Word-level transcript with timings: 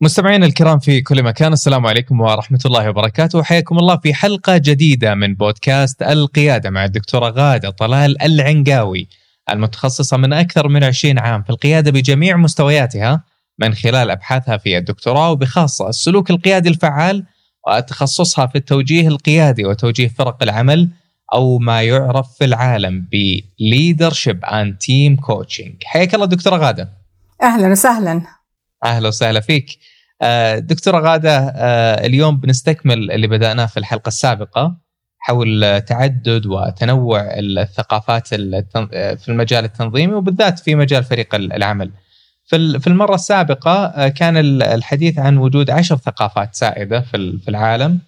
مستمعينا 0.00 0.46
الكرام 0.46 0.78
في 0.78 1.00
كل 1.00 1.22
مكان 1.22 1.52
السلام 1.52 1.86
عليكم 1.86 2.20
ورحمة 2.20 2.58
الله 2.66 2.90
وبركاته. 2.90 3.38
وحياكم 3.38 3.78
الله 3.78 3.96
في 3.96 4.14
حلقة 4.14 4.56
جديدة 4.56 5.14
من 5.14 5.34
بودكاست 5.34 6.02
القيادة 6.02 6.70
مع 6.70 6.84
الدكتورة 6.84 7.28
غادة 7.28 7.70
طلال 7.70 8.22
العنقاوي 8.22 9.08
المتخصصة 9.50 10.16
من 10.16 10.32
أكثر 10.32 10.68
من 10.68 10.84
20 10.84 11.18
عام 11.18 11.42
في 11.42 11.50
القيادة 11.50 11.90
بجميع 11.90 12.36
مستوياتها 12.36 13.24
من 13.58 13.74
خلال 13.74 14.10
أبحاثها 14.10 14.56
في 14.56 14.78
الدكتوراه 14.78 15.30
وبخاصة 15.30 15.88
السلوك 15.88 16.30
القيادي 16.30 16.68
الفعال 16.68 17.24
وتخصصها 17.68 18.46
في 18.46 18.58
التوجيه 18.58 19.08
القيادي 19.08 19.64
وتوجيه 19.64 20.08
فرق 20.08 20.42
العمل 20.42 20.88
أو 21.34 21.58
ما 21.58 21.82
يعرف 21.82 22.26
في 22.38 22.44
العالم 22.44 23.06
ب 23.12 23.40
Leadership 23.62 24.48
and 24.48 24.72
Team 24.86 25.24
Coaching. 25.26 25.72
حياك 25.84 26.14
الله 26.14 26.26
دكتورة 26.26 26.56
غادة. 26.56 26.88
أهلا 27.42 27.68
وسهلا. 27.68 28.35
أهلا 28.84 29.08
وسهلا 29.08 29.40
فيك 29.40 29.78
آه، 30.22 30.58
دكتوره 30.58 30.98
غادة 31.00 31.38
آه، 31.38 32.06
اليوم 32.06 32.36
بنستكمل 32.36 33.10
اللي 33.10 33.26
بدأناه 33.26 33.66
في 33.66 33.76
الحلقة 33.76 34.08
السابقة 34.08 34.76
حول 35.18 35.80
تعدد 35.80 36.46
وتنوع 36.46 37.20
الثقافات 37.22 38.26
في 38.28 39.28
المجال 39.28 39.64
التنظيمي 39.64 40.14
وبالذات 40.14 40.58
في 40.58 40.74
مجال 40.74 41.04
فريق 41.04 41.34
العمل. 41.34 41.90
في 42.44 42.86
المرة 42.86 43.14
السابقة 43.14 43.86
آه، 43.86 44.08
كان 44.08 44.62
الحديث 44.62 45.18
عن 45.18 45.38
وجود 45.38 45.70
عشر 45.70 45.96
ثقافات 45.96 46.54
سائدة 46.54 47.00
في 47.00 47.48
العالم 47.48 47.98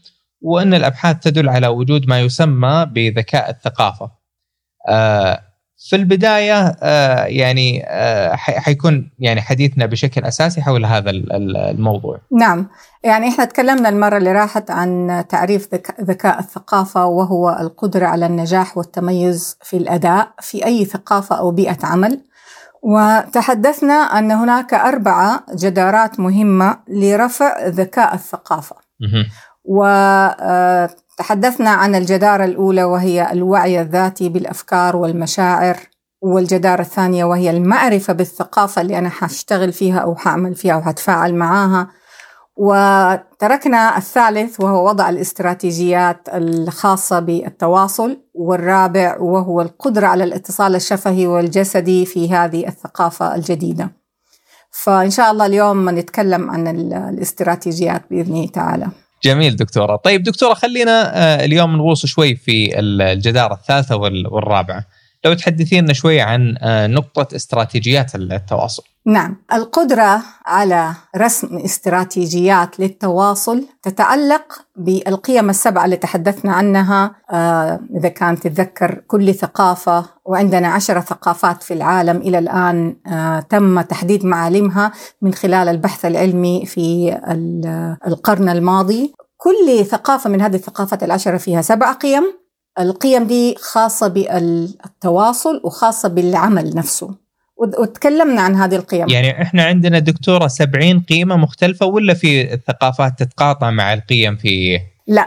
وأن 0.41 0.75
الأبحاث 0.75 1.19
تدل 1.19 1.49
على 1.49 1.67
وجود 1.67 2.09
ما 2.09 2.21
يسمى 2.21 2.87
بذكاء 2.93 3.51
الثقافة. 3.51 4.11
في 5.79 5.97
البداية 5.97 6.77
آه، 6.83 7.25
يعني 7.25 7.85
آه، 7.87 8.35
حيكون 8.37 9.11
يعني 9.19 9.41
حديثنا 9.41 9.87
بشكل 9.87 10.25
أساسي 10.25 10.63
حول 10.63 10.85
هذا 10.85 11.11
الموضوع. 11.11 12.21
نعم، 12.39 12.69
يعني 13.05 13.29
إحنا 13.29 13.45
تكلمنا 13.45 13.89
المرة 13.89 14.17
اللي 14.17 14.33
راحت 14.33 14.71
عن 14.71 15.25
تعريف 15.29 15.69
ذكاء 16.01 16.39
الثقافة 16.39 17.07
وهو 17.07 17.57
القدرة 17.61 18.07
على 18.07 18.27
النجاح 18.27 18.79
والتميز 18.79 19.59
في 19.63 19.77
الأداء 19.77 20.29
في 20.41 20.67
أي 20.67 20.85
ثقافة 20.85 21.39
أو 21.39 21.51
بيئة 21.51 21.79
عمل. 21.83 22.21
وتحدثنا 22.83 23.95
أن 23.95 24.31
هناك 24.31 24.75
أربعة 24.75 25.45
جدارات 25.55 26.21
مهمة 26.21 26.79
لرفع 26.89 27.67
ذكاء 27.67 28.15
الثقافة. 28.15 28.77
و 29.65 29.85
آه، 29.85 30.91
تحدثنا 31.19 31.71
عن 31.71 31.95
الجدارة 31.95 32.45
الأولى 32.45 32.85
وهي 32.85 33.33
الوعي 33.33 33.81
الذاتي 33.81 34.29
بالأفكار 34.29 34.97
والمشاعر 34.97 35.77
والجدارة 36.23 36.81
الثانية 36.81 37.25
وهي 37.25 37.51
المعرفة 37.51 38.13
بالثقافة 38.13 38.83
اللي 38.83 38.99
أنا 38.99 39.09
حأشتغل 39.09 39.73
فيها 39.73 39.99
أو 39.99 40.17
حعمل 40.17 40.55
فيها 40.55 40.75
أو 40.75 40.83
حتفاعل 40.83 41.35
معاها. 41.35 41.89
وتركنا 42.57 43.97
الثالث 43.97 44.61
وهو 44.61 44.89
وضع 44.89 45.09
الاستراتيجيات 45.09 46.29
الخاصة 46.29 47.19
بالتواصل 47.21 48.23
والرابع 48.35 49.17
وهو 49.21 49.61
القدرة 49.61 50.07
على 50.07 50.25
الاتصال 50.25 50.75
الشفهي 50.75 51.27
والجسدي 51.27 52.07
في 52.07 52.33
هذه 52.33 52.69
الثقافة 52.69 53.35
الجديدة. 53.35 53.91
فإن 54.71 55.11
شاء 55.11 55.31
الله 55.31 55.47
اليوم 55.47 55.91
نتكلم 55.91 56.51
عن 56.51 56.69
الاستراتيجيات 56.93 58.03
بإذن 58.11 58.33
الله 58.33 58.49
تعالى. 58.49 58.89
جميل 59.25 59.57
دكتورة. 59.57 59.97
طيب 59.97 60.23
دكتورة 60.23 60.55
خلينا 60.55 61.17
آه، 61.17 61.45
اليوم 61.45 61.77
نغوص 61.77 62.07
شوي 62.07 62.37
في 62.37 62.79
الجداره 62.79 63.55
الثالثة 63.55 63.97
والرابعة. 63.97 64.85
لو 65.25 65.35
تحدثينا 65.35 65.93
شوي 65.93 66.21
عن 66.21 66.57
آه، 66.61 66.87
نقطة 66.87 67.37
استراتيجيات 67.37 68.15
التواصل. 68.15 68.83
نعم. 69.09 69.37
القدرة 69.53 70.23
على 70.47 70.93
رسم 71.17 71.57
استراتيجيات 71.57 72.81
للتواصل 72.81 73.65
تتعلق 73.83 74.43
بالقيم 74.77 75.51
السبعة 75.51 75.85
اللي 75.85 75.97
تحدثنا 75.97 76.53
عنها. 76.53 77.15
آه 77.31 77.81
إذا 77.99 78.09
كانت 78.09 78.47
تتذكر 78.47 78.95
كل 79.07 79.35
ثقافة 79.35 80.05
وعندنا 80.25 80.69
عشرة 80.69 81.01
ثقافات 81.01 81.63
في 81.63 81.75
العالم 81.75 82.17
إلى 82.17 82.39
الآن 82.39 82.97
آه 83.07 83.41
تم 83.41 83.81
تحديد 83.81 84.25
معالمها 84.25 84.93
من 85.23 85.35
خلال 85.35 85.69
البحث 85.69 86.05
العلمي 86.05 86.67
في 86.67 87.17
القرن 88.07 88.49
الماضي. 88.49 89.15
كل 89.37 89.85
ثقافة 89.87 90.31
من 90.31 90.41
هذه 90.41 90.55
الثقافات 90.57 91.03
العشرة 91.03 91.37
فيها 91.37 91.63
سبع 91.63 91.93
قيم. 91.93 92.23
القيم 92.81 93.25
دي 93.25 93.55
خاصة 93.55 94.09
بالتواصل 94.09 95.61
وخاصة 95.65 96.09
بالعمل 96.09 96.77
نفسه. 96.77 97.28
وتكلمنا 97.59 98.41
عن 98.41 98.55
هذه 98.55 98.77
القيم. 98.77 99.09
يعني 99.09 99.43
إحنا 99.43 99.65
عندنا 99.65 99.99
دكتورة 99.99 100.47
70 100.47 101.01
قيمة 101.01 101.37
مختلفة 101.37 101.87
ولا 101.87 102.15
في 102.15 102.55
الثقافات 102.55 103.19
تتقاطع 103.19 103.71
مع 103.71 103.95
القيم 103.95 104.37
في 104.37 104.79
لا 105.07 105.27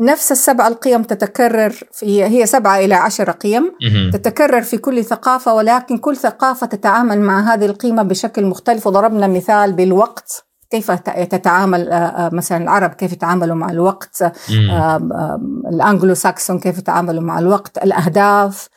نفس 0.00 0.32
السبع 0.32 0.68
القيم 0.68 1.02
تتكرر 1.02 1.70
في 1.70 2.24
هي 2.24 2.46
سبعة 2.46 2.78
إلى 2.78 2.94
عشرة 2.94 3.32
قيم 3.32 3.72
تتكرر 4.12 4.62
في 4.62 4.78
كل 4.78 5.04
ثقافة 5.04 5.54
ولكن 5.54 5.98
كل 5.98 6.16
ثقافة 6.16 6.66
تتعامل 6.66 7.20
مع 7.20 7.54
هذه 7.54 7.66
القيمة 7.66 8.02
بشكل 8.02 8.46
مختلف. 8.46 8.86
وضربنا 8.86 9.26
مثال 9.26 9.72
بالوقت. 9.72 10.44
كيف 10.70 10.90
تتعامل 11.30 11.90
آه، 11.90 11.96
آه، 11.96 12.30
مثلا 12.32 12.64
العرب 12.64 12.90
كيف 12.90 13.12
يتعاملوا 13.12 13.56
مع 13.56 13.70
الوقت؟ 13.70 14.22
آه، 14.70 15.40
الانجلو 15.72 16.14
ساكسون 16.14 16.58
كيف 16.58 16.78
يتعاملوا 16.78 17.22
مع 17.22 17.38
الوقت؟ 17.38 17.78
الأهداف 17.78 18.68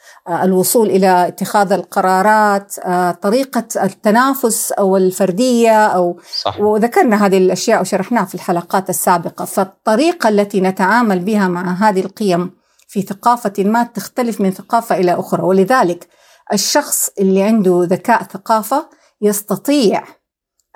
الوصول 0.43 0.89
إلى 0.89 1.27
اتخاذ 1.27 1.71
القرارات 1.71 2.75
طريقة 3.21 3.63
التنافس 3.83 4.71
أو 4.71 4.97
الفردية 4.97 5.85
أو 5.85 6.19
صح. 6.41 6.59
وذكرنا 6.59 7.25
هذه 7.25 7.37
الأشياء 7.37 7.81
وشرحناها 7.81 8.25
في 8.25 8.35
الحلقات 8.35 8.89
السابقة. 8.89 9.45
فالطريقة 9.45 10.29
التي 10.29 10.61
نتعامل 10.61 11.19
بها 11.19 11.47
مع 11.47 11.73
هذه 11.73 11.99
القيم 11.99 12.51
في 12.87 13.01
ثقافة 13.01 13.53
ما 13.63 13.83
تختلف 13.83 14.41
من 14.41 14.51
ثقافة 14.51 14.95
إلى 14.95 15.13
أخرى. 15.13 15.43
ولذلك 15.43 16.07
الشخص 16.53 17.09
اللي 17.19 17.43
عنده 17.43 17.87
ذكاء 17.89 18.23
ثقافة 18.23 18.89
يستطيع 19.21 20.03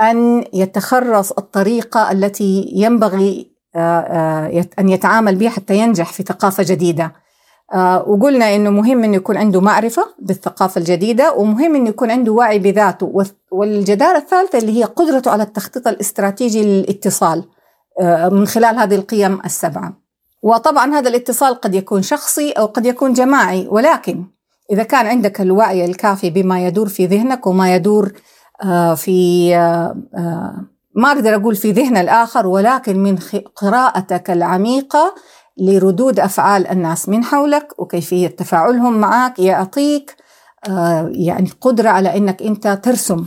أن 0.01 0.45
يتخرص 0.53 1.31
الطريقة 1.31 2.12
التي 2.12 2.72
ينبغي 2.73 3.51
آه، 3.75 4.00
آه، 4.00 4.66
أن 4.79 4.89
يتعامل 4.89 5.35
بها 5.35 5.50
حتى 5.50 5.78
ينجح 5.78 6.13
في 6.13 6.23
ثقافة 6.23 6.63
جديدة 6.67 7.13
آه، 7.73 8.09
وقلنا 8.09 8.56
إنه 8.56 8.69
مهم 8.69 9.03
إنه 9.03 9.16
يكون 9.16 9.38
عنده 9.38 9.62
معرفة 9.62 10.06
بالثقافة 10.19 10.79
الجديدة 10.79 11.34
ومهم 11.34 11.75
إنه 11.75 11.89
يكون 11.89 12.12
عنده 12.12 12.31
وعي 12.31 12.59
بذاته 12.59 13.23
والجدارة 13.51 14.17
الثالثة 14.17 14.57
اللي 14.57 14.79
هي 14.79 14.84
قدرته 14.84 15.31
على 15.31 15.44
التخطيط 15.44 15.88
الاستراتيجي 15.88 16.63
للاتصال 16.63 17.44
من 18.31 18.47
خلال 18.47 18.79
هذه 18.79 18.95
القيم 18.95 19.39
السبعة. 19.45 19.94
وطبعا 20.44 20.94
هذا 20.94 21.09
الاتصال 21.09 21.56
قد 21.56 21.75
يكون 21.75 22.01
شخصي 22.01 22.51
أو 22.51 22.66
قد 22.66 22.85
يكون 22.85 23.13
جماعي 23.13 23.68
ولكن 23.69 24.25
إذا 24.72 24.83
كان 24.83 25.06
عندك 25.06 25.41
الوعي 25.41 25.85
الكافي 25.85 26.29
بما 26.29 26.68
يدور 26.68 26.89
في 26.89 27.06
ذهنك 27.06 27.47
وما 27.47 27.75
يدور 27.75 28.12
في 28.96 29.56
آه، 29.56 29.96
آه، 30.16 30.66
ما 30.96 31.12
أقدر 31.12 31.36
أقول 31.36 31.56
في 31.56 31.72
ذهن 31.72 31.98
الآخر 31.98 32.48
ولكن 32.48 33.04
من 33.04 33.18
قراءتك 33.56 34.32
العميقة 34.32 35.16
لردود 35.58 36.20
أفعال 36.20 36.68
الناس 36.68 37.10
من 37.10 37.24
حولك 37.24 37.80
وكيفية 37.80 38.28
تفاعلهم 38.28 39.00
معك. 39.00 39.40
يعطيك 39.40 40.16
يعني 41.12 41.52
قدرة 41.62 41.90
على 41.90 42.18
أنك 42.18 42.42
أنت 42.42 42.68
ترسم 42.68 43.25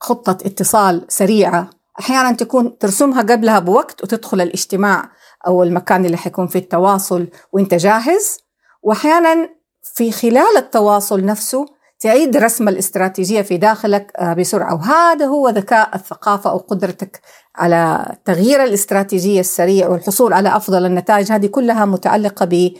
خطة 0.00 0.46
اتصال 0.46 1.04
سريعة. 1.08 1.70
أحيانا 2.00 2.32
تكون 2.32 2.78
ترسمها 2.78 3.22
قبلها 3.22 3.58
بوقت 3.58 4.02
وتدخل 4.04 4.40
الاجتماع 4.40 5.10
أو 5.46 5.62
المكان 5.62 6.04
اللي 6.04 6.16
حيكون 6.16 6.46
فيه 6.46 6.58
التواصل 6.58 7.26
وأنت 7.52 7.74
جاهز. 7.74 8.38
وأحيانا 8.82 9.48
في 9.82 10.12
خلال 10.12 10.56
التواصل 10.56 11.24
نفسه 11.24 11.66
تعيد 12.00 12.36
رسم 12.36 12.68
الاستراتيجية 12.68 13.42
في 13.42 13.56
داخلك 13.56 14.12
آه، 14.16 14.32
بسرعة. 14.32 14.74
وهذا 14.74 15.26
هو 15.26 15.48
ذكاء 15.48 15.94
الثقافة 15.94 16.50
أو 16.50 16.58
قدرتك 16.58 17.20
على 17.56 18.06
تغيير 18.24 18.64
الاستراتيجية 18.64 19.40
السريع 19.40 19.88
والحصول 19.88 20.32
على 20.32 20.56
أفضل 20.56 20.86
النتائج. 20.86 21.32
هذه 21.32 21.46
كلها 21.46 21.84
متعلقة 21.84 22.70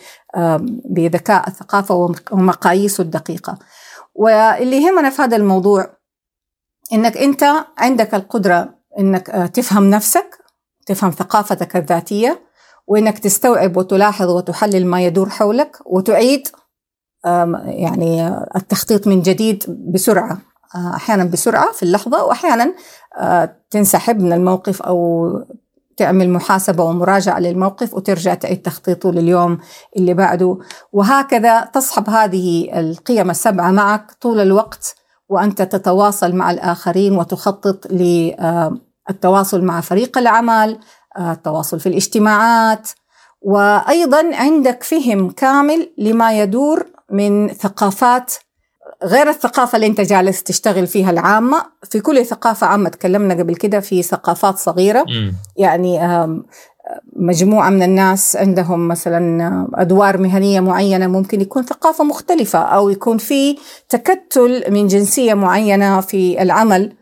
بذكاء 0.84 1.48
الثقافة 1.48 2.14
ومقاييسه 2.32 3.02
الدقيقة. 3.02 3.58
واللي 4.14 4.82
يهمنا 4.82 5.10
في 5.10 5.22
هذا 5.22 5.36
الموضوع 5.36 5.96
إنك 6.92 7.16
أنت 7.16 7.44
عندك 7.78 8.14
القدرة 8.14 8.74
إنك 8.98 9.30
آه، 9.30 9.46
تفهم 9.46 9.90
نفسك 9.90 10.38
تفهم 10.86 11.10
ثقافتك 11.10 11.76
الذاتية 11.76 12.42
وإنك 12.86 13.18
تستوعب 13.18 13.76
وتلاحظ 13.76 14.30
وتحلل 14.30 14.86
ما 14.86 15.00
يدور 15.06 15.28
حولك 15.28 15.76
وتعيد 15.86 16.48
يعني 17.64 18.28
التخطيط 18.56 19.06
من 19.06 19.22
جديد 19.22 19.64
بسرعة. 19.94 20.38
آه، 20.74 20.94
أحيانا 20.96 21.24
بسرعة 21.24 21.72
في 21.72 21.82
اللحظة 21.82 22.24
واحيانا 22.24 22.74
آه، 23.16 23.56
تنسحب 23.70 24.20
من 24.20 24.32
الموقف 24.32 24.82
أو 24.82 25.30
تعمل 25.96 26.30
محاسبة 26.30 26.84
ومراجعة 26.84 27.38
للموقف 27.38 27.94
وترجع 27.94 28.34
تعيد 28.34 28.62
تخطيطه 28.62 29.12
لليوم 29.12 29.58
اللي 29.96 30.14
بعده. 30.14 30.58
وهكذا 30.92 31.60
تصحب 31.64 32.10
هذه 32.10 32.80
القيم 32.80 33.30
السبعة 33.30 33.70
معك 33.70 34.12
طول 34.20 34.40
الوقت 34.40 34.94
وأنت 35.28 35.62
تتواصل 35.62 36.34
مع 36.34 36.50
الآخرين 36.50 37.16
وتخطط 37.16 37.86
للتواصل 37.90 39.64
مع 39.64 39.80
فريق 39.80 40.18
العمل 40.18 40.78
التواصل 41.18 41.80
في 41.80 41.88
الاجتماعات. 41.88 42.88
وأيضا 43.42 44.36
عندك 44.36 44.82
فهم 44.82 45.30
كامل 45.30 45.92
لما 45.98 46.40
يدور 46.40 46.86
من 47.10 47.48
ثقافات 47.48 48.32
غير 49.04 49.28
الثقافة 49.28 49.76
اللي 49.76 49.86
أنت 49.86 50.00
جالس 50.00 50.42
تشتغل 50.42 50.86
فيها 50.86 51.10
العامة. 51.10 51.64
في 51.90 52.00
كل 52.00 52.26
ثقافة 52.26 52.66
عامة 52.66 52.88
تكلمنا 52.88 53.34
قبل 53.34 53.54
كده 53.54 53.80
في 53.80 54.02
ثقافات 54.02 54.58
صغيرة. 54.58 55.02
م. 55.02 55.32
يعني 55.56 56.00
مجموعة 57.16 57.70
من 57.70 57.82
الناس 57.82 58.36
عندهم 58.36 58.88
مثلا 58.88 59.68
أدوار 59.74 60.18
مهنية 60.18 60.60
معينة. 60.60 61.06
ممكن 61.06 61.40
يكون 61.40 61.62
ثقافة 61.62 62.04
مختلفة 62.04 62.58
أو 62.58 62.90
يكون 62.90 63.18
في 63.18 63.56
تكتل 63.88 64.64
من 64.68 64.86
جنسية 64.86 65.34
معينة 65.34 66.00
في 66.00 66.42
العمل. 66.42 66.92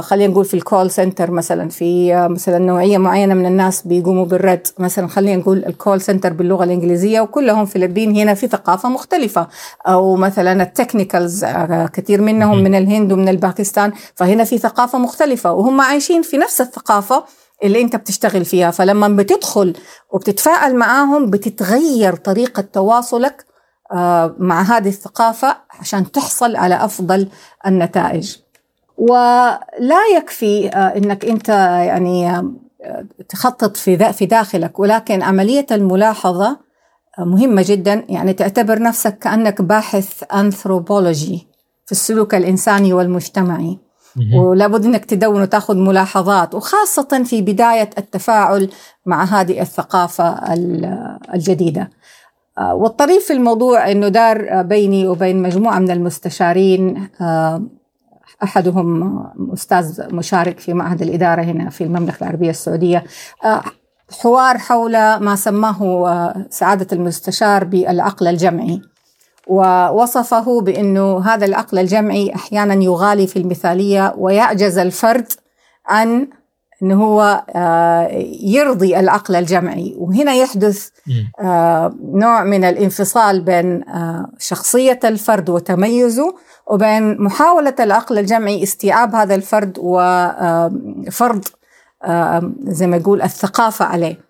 خلينا 0.00 0.32
نقول 0.32 0.44
في 0.44 0.54
ال 0.54 0.61
call 0.61 0.90
center 0.90 1.30
مثلا 1.30 1.68
في 1.68 2.14
آه 2.14 2.28
مثلا 2.28 2.58
نوعية 2.58 2.98
معينة 2.98 3.34
من 3.34 3.46
الناس 3.46 3.82
بيقوموا 3.86 4.24
بالرد. 4.24 4.66
مثلا 4.78 5.08
خلينا 5.08 5.36
نقول 5.36 5.64
ال 5.64 5.71
call 5.71 6.00
center 6.00 6.32
باللغة 6.32 6.64
الإنجليزية 6.64 7.20
وكلهم 7.20 7.66
فلبين 7.66 8.16
هنا 8.16 8.34
في 8.34 8.46
ثقافة 8.46 8.88
مختلفة. 8.88 9.48
أو 9.86 10.16
مثلا 10.16 10.62
ال 10.62 10.69
technicals 10.69 11.44
آه 11.44 11.86
كثير 11.86 12.20
منهم 12.20 12.58
من 12.58 12.74
الهند 12.74 13.12
ومن 13.12 13.28
الباكستان 13.28 13.92
فهنا 14.14 14.44
في 14.44 14.58
ثقافة 14.58 14.98
مختلفة. 14.98 15.52
وهم 15.52 15.80
عايشين 15.80 16.22
في 16.22 16.36
نفس 16.36 16.60
الثقافة 16.60 17.24
اللي 17.64 17.80
أنت 17.80 17.96
بتشتغل 17.96 18.44
فيها. 18.44 18.70
فلما 18.70 19.08
بتدخل 19.08 19.74
وبتتفاعل 20.12 20.76
معاهم 20.76 21.30
بتتغير 21.30 22.16
طريقة 22.16 22.60
تواصلك 22.62 23.44
آه 23.92 24.34
مع 24.38 24.62
هذه 24.62 24.88
الثقافة 24.88 25.56
عشان 25.80 26.12
تحصل 26.12 26.56
على 26.56 26.84
أفضل 26.84 27.28
النتائج. 27.66 28.36
ولا 28.98 30.00
يكفي 30.16 30.68
آه، 30.68 30.96
إنك 30.96 31.24
أنت 31.24 31.48
يعني 31.48 32.30
آه، 32.30 32.54
تخطط 33.28 33.76
في 33.76 34.12
في 34.12 34.26
داخلك. 34.26 34.78
ولكن 34.78 35.22
عملية 35.22 35.66
الملاحظة 35.70 36.58
آه، 37.18 37.24
مهمة 37.24 37.64
جدا. 37.66 38.04
يعني 38.08 38.32
تعتبر 38.32 38.82
نفسك 38.82 39.18
كأنك 39.18 39.62
باحث 39.62 40.24
انثروبولوجي 40.34 41.48
في 41.86 41.92
السلوك 41.92 42.34
الإنساني 42.34 42.92
والمجتمعي. 42.92 43.78
ولابد 44.34 44.84
إنك 44.84 45.04
تدون 45.04 45.42
وتأخذ 45.42 45.76
ملاحظات 45.76 46.54
وخاصة 46.54 47.24
في 47.24 47.42
بداية 47.42 47.90
التفاعل 47.98 48.70
مع 49.06 49.24
هذه 49.24 49.60
الثقافة 49.60 50.54
الجديدة. 51.34 51.90
والطريف 52.60 53.24
في 53.26 53.32
الموضوع 53.32 53.90
إنه 53.90 54.08
دار 54.08 54.62
بيني 54.62 55.08
وبين 55.08 55.42
مجموعة 55.42 55.78
من 55.78 55.90
المستشارين 55.90 57.08
أحدهم 58.42 59.24
أستاذ 59.52 60.14
مشارك 60.14 60.60
في 60.60 60.74
معهد 60.74 61.02
الإدارة 61.02 61.42
هنا 61.42 61.70
في 61.70 61.84
المملكة 61.84 62.22
العربية 62.22 62.50
السعودية. 62.50 63.04
آه، 63.44 63.62
حوار 64.22 64.58
حول 64.58 64.92
ما 65.16 65.36
سماه 65.36 66.08
آه، 66.08 66.46
سعادة 66.50 66.86
المستشار 66.92 67.64
بالعقل 67.64 68.26
الجمعي. 68.26 68.82
ووصفه 69.46 70.60
بأنه 70.60 71.20
هذا 71.20 71.46
العقل 71.46 71.78
الجمعي 71.78 72.34
أحيانا 72.34 72.74
يغالي 72.74 73.26
في 73.26 73.38
المثالية 73.38 74.14
ويعجز 74.16 74.78
الفرد 74.78 75.32
عن 75.86 76.28
إنه 76.82 77.04
هو 77.04 77.44
آه، 77.50 78.08
يرضي 78.42 79.00
العقل 79.00 79.36
الجمعي. 79.36 79.94
وهنا 79.98 80.34
يحدث 80.34 80.88
نوع 82.14 82.44
من 82.44 82.64
الانفصال 82.64 83.40
بين 83.40 83.84
شخصية 84.38 85.00
الفرد 85.04 85.50
وتميزه 85.50 86.34
وبين 86.66 87.22
محاولة 87.22 87.74
العقل 87.80 88.18
الجمعي 88.18 88.62
استيعاب 88.62 89.14
هذا 89.14 89.34
الفرد 89.34 89.78
وفرض 89.78 91.44
زي 92.62 92.86
ما 92.86 92.96
يقول 92.96 93.22
الثقافة 93.22 93.84
عليه. 93.84 94.20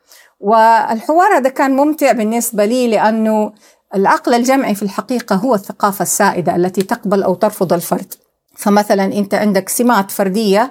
والحوار 0.41 1.37
هذا 1.37 1.51
كان 1.51 1.77
ممتع 1.77 2.13
بالنسبة 2.13 2.65
لي 2.65 2.89
لأنه 2.89 3.53
العقل 3.95 4.35
الجمعي 4.35 4.75
في 4.75 4.83
الحقيقة 4.83 5.37
هو 5.37 5.55
الثقافة 5.55 6.03
السائدة 6.03 6.57
التي 6.57 6.83
تقبل 6.83 7.23
أو 7.23 7.35
ترفض 7.35 7.73
الفرد. 7.73 8.15
فمثلا 8.57 9.05
أنت 9.05 9.35
عندك 9.35 9.69
سمات 9.69 10.11
فردية 10.11 10.71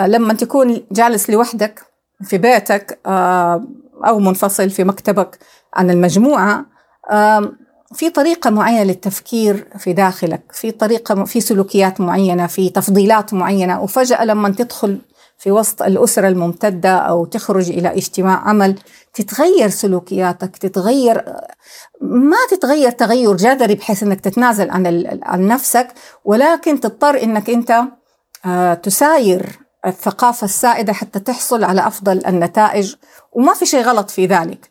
لما 0.00 0.34
تكون 0.34 0.82
جالس 0.92 1.30
لوحدك 1.30 1.82
في 2.22 2.38
بيتك 2.38 2.98
أو 4.06 4.18
منفصل 4.18 4.70
في 4.70 4.84
مكتبك 4.84 5.38
عن 5.74 5.90
المجموعة 5.90 6.66
في 7.94 8.10
طريقة 8.10 8.50
معينة 8.50 8.82
للتفكير 8.82 9.68
في 9.78 9.92
داخلك 9.92 10.42
في 10.52 10.70
طريقة 10.70 11.24
في 11.24 11.40
سلوكيات 11.40 12.00
معينة 12.00 12.46
في 12.46 12.70
تفضيلات 12.70 13.34
معينة. 13.34 13.82
وفجأة 13.82 14.24
لما 14.24 14.48
تدخل 14.48 14.98
في 15.38 15.50
وسط 15.50 15.82
الأسرة 15.82 16.28
الممتدة 16.28 16.96
أو 16.96 17.24
تخرج 17.24 17.70
إلى 17.70 17.88
اجتماع 17.88 18.48
عمل 18.48 18.78
تتغير 19.14 19.68
سلوكياتك 19.68 20.56
تتغير 20.56 21.24
ما 22.00 22.36
تتغير 22.50 22.90
تغير 22.90 23.36
جذري 23.36 23.74
بحيث 23.74 24.02
أنك 24.02 24.20
تتنازل 24.20 24.70
عن, 24.70 25.06
عن 25.22 25.48
نفسك 25.48 25.88
ولكن 26.24 26.80
تضطر 26.80 27.22
أنك 27.22 27.50
أنت 27.50 27.82
آه، 28.46 28.74
تساير 28.74 29.58
الثقافة 29.86 30.44
السائدة 30.44 30.92
حتى 30.92 31.20
تحصل 31.20 31.64
على 31.64 31.86
أفضل 31.86 32.26
النتائج 32.26 32.94
وما 33.32 33.54
في 33.54 33.66
شيء 33.66 33.82
غلط 33.82 34.10
في 34.10 34.26
ذلك. 34.26 34.70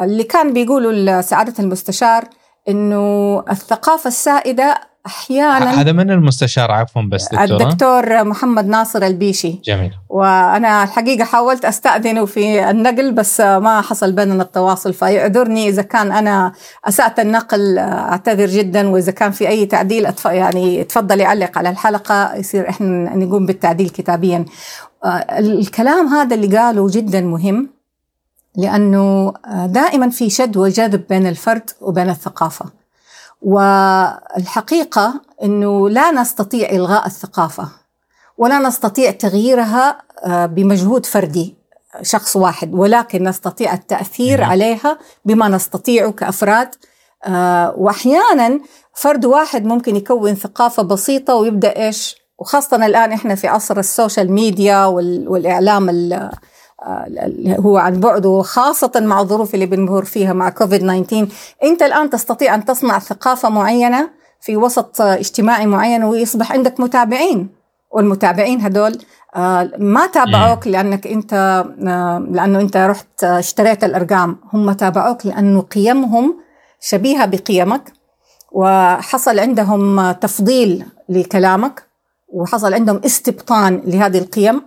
اللي 0.00 0.24
كان 0.24 0.52
بيقولوا 0.52 1.20
سعادة 1.20 1.54
المستشار 1.58 2.24
إنه 2.68 3.38
الثقافة 3.50 4.08
السائدة 4.08 4.80
أحيانا 5.06 5.80
هذا 5.80 5.92
من 5.92 6.10
المستشار 6.10 6.70
عفوا 6.70 7.02
بس 7.02 7.24
دكتورة؟ 7.24 7.62
الدكتور 7.62 8.24
محمد 8.24 8.66
ناصر 8.66 9.02
البيشي. 9.02 9.60
جميل. 9.64 9.92
وأنا 10.08 10.82
الحقيقة 10.82 11.24
حاولت 11.24 11.64
أستأذنه 11.64 12.24
في 12.24 12.70
النقل 12.70 13.12
بس 13.12 13.40
ما 13.40 13.80
حصل 13.80 14.12
بيننا 14.12 14.42
التواصل 14.42 14.92
فيعذرني 14.92 15.68
إذا 15.68 15.82
كان 15.82 16.12
أنا 16.12 16.52
أسأت 16.84 17.20
النقل 17.20 17.78
أعتذر 17.78 18.46
جدا 18.46 18.88
وإذا 18.88 19.12
كان 19.12 19.30
في 19.30 19.48
أي 19.48 19.66
تعديل 19.66 20.06
أتف... 20.06 20.24
يعني 20.24 20.84
تفضل 20.84 21.20
يعلق 21.20 21.58
على 21.58 21.70
الحلقة 21.70 22.34
يصير 22.34 22.68
إحنا 22.68 23.16
نقوم 23.16 23.46
بالتعديل 23.46 23.88
كتابيا. 23.88 24.44
الكلام 25.38 26.06
هذا 26.06 26.34
اللي 26.34 26.58
قاله 26.58 26.88
جدا 26.90 27.20
مهم 27.20 27.70
لأنه 28.56 29.32
دائما 29.66 30.10
في 30.10 30.30
شد 30.30 30.56
وجذب 30.56 31.04
بين 31.08 31.26
الفرد 31.26 31.70
وبين 31.80 32.10
الثقافة. 32.10 32.83
والحقيقة 33.44 35.20
أنه 35.42 35.88
لا 35.88 36.10
نستطيع 36.10 36.70
إلغاء 36.70 37.06
الثقافة 37.06 37.68
ولا 38.38 38.58
نستطيع 38.58 39.10
تغييرها 39.10 39.98
آه، 40.24 40.46
بمجهود 40.46 41.06
فردي 41.06 41.56
شخص 42.02 42.36
واحد 42.36 42.74
ولكن 42.74 43.28
نستطيع 43.28 43.74
التأثير 43.74 44.44
عليها 44.44 44.98
بما 45.24 45.48
نستطيعه 45.48 46.12
كأفراد. 46.12 46.74
آه، 47.26 47.74
وأحيانا 47.76 48.60
فرد 48.94 49.24
واحد 49.24 49.64
ممكن 49.64 49.96
يكون 49.96 50.34
ثقافة 50.34 50.82
بسيطة 50.82 51.34
ويبدأ 51.34 51.76
إيش 51.76 52.16
وخاصة 52.38 52.86
الآن 52.86 53.12
إحنا 53.12 53.34
في 53.34 53.48
عصر 53.48 53.78
ال 53.78 53.86
social 53.86 54.32
media 54.32 54.84
والإعلام 54.84 55.90
هو 57.60 57.76
عن 57.76 58.00
بعد 58.00 58.26
وخاصة 58.26 58.92
مع 58.96 59.20
الظروف 59.20 59.54
اللي 59.54 59.66
بنمر 59.66 60.04
فيها 60.04 60.32
مع 60.32 60.48
كوفيد 60.48 60.80
19 60.80 61.28
أنت 61.64 61.82
الآن 61.82 62.10
تستطيع 62.10 62.54
أن 62.54 62.64
تصنع 62.64 62.98
ثقافة 62.98 63.48
معينة 63.48 64.10
في 64.40 64.56
وسط 64.56 65.00
اجتماعي 65.00 65.66
معين 65.66 66.04
ويصبح 66.04 66.52
عندك 66.52 66.80
متابعين 66.80 67.48
والمتابعين 67.90 68.60
هدول 68.60 68.98
آه، 69.36 69.70
ما 69.78 70.06
تابعوك 70.06 70.66
لأنك 70.66 71.06
أنت 71.06 71.32
آه، 71.86 72.26
لأنه 72.30 72.60
أنت 72.60 72.76
رحت 72.76 73.24
اشتريت 73.24 73.84
الأرقام. 73.84 74.36
هم 74.52 74.72
تابعوك 74.72 75.26
لأنه 75.26 75.60
قيمهم 75.60 76.36
شبيهة 76.80 77.26
بقيمك 77.26 77.92
وحصل 78.52 79.38
عندهم 79.38 80.12
تفضيل 80.12 80.84
لكلامك 81.08 81.82
وحصل 82.28 82.74
عندهم 82.74 83.00
استبطان 83.04 83.82
لهذه 83.84 84.18
القيم. 84.18 84.62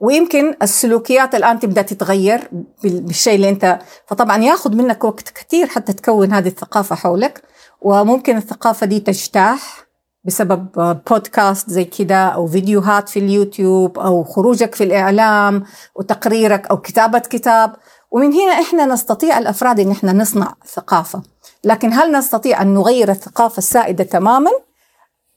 ويمكن 0.00 0.54
السلوكيات 0.62 1.34
الآن 1.34 1.60
تبدأ 1.60 1.82
تتغير 1.82 2.50
بالشيء 2.84 3.34
اللي 3.34 3.48
أنت 3.48 3.78
فطبعا 4.06 4.42
ياخذ 4.42 4.76
منك 4.76 5.04
وقت 5.04 5.28
كثير 5.28 5.66
حتى 5.66 5.92
تكون 5.92 6.32
هذه 6.32 6.48
الثقافة 6.48 6.96
حولك 6.96 7.42
وممكن 7.80 8.36
الثقافة 8.36 8.86
دي 8.86 9.00
تجتاح 9.00 9.90
بسبب 10.24 10.66
بودكاست 11.10 11.70
زي 11.70 11.84
كده 11.84 12.28
أو 12.28 12.46
فيديوهات 12.46 13.08
في 13.08 13.18
اليوتيوب 13.18 13.98
أو 13.98 14.24
خروجك 14.24 14.74
في 14.74 14.84
الإعلام 14.84 15.64
وتقريرك 15.94 16.66
أو 16.66 16.76
كتابة 16.80 17.18
كتاب. 17.18 17.76
ومن 18.10 18.32
هنا 18.32 18.52
إحنا 18.52 18.86
نستطيع 18.86 19.38
الأفراد 19.38 19.80
إن 19.80 19.90
إحنا 19.90 20.12
نصنع 20.12 20.54
ثقافة. 20.66 21.22
لكن 21.64 21.92
هل 21.92 22.12
نستطيع 22.12 22.62
أن 22.62 22.74
نغير 22.74 23.10
الثقافة 23.10 23.58
السائدة 23.58 24.04
تماما؟ 24.04 24.50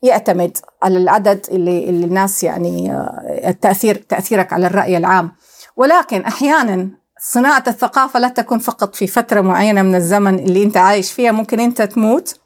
يعتمد 0.04 0.58
على 0.84 0.98
العدد 0.98 1.46
اللي, 1.52 1.90
اللي 1.90 2.06
الناس 2.06 2.44
يعني 2.44 2.92
آه، 2.92 3.42
التاثير 3.48 3.96
تأثيرك 3.96 4.54
على 4.54 4.68
الرأي 4.68 4.98
العام. 4.98 5.32
ولكن 5.76 6.22
أحيانا 6.22 6.90
صناعة 7.32 7.64
الثقافة 7.68 8.20
لا 8.20 8.28
تكون 8.28 8.60
فقط 8.60 8.96
في 8.96 9.08
فترة 9.08 9.42
معينة 9.42 9.82
من 9.82 9.96
الزمن 9.96 10.40
اللي 10.40 10.64
أنت 10.64 10.78
عايش 10.78 11.12
فيها. 11.12 11.32
ممكن 11.32 11.60
أنت 11.60 11.82
تموت 11.82 12.40